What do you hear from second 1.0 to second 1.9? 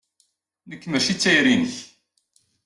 d tayri-inek.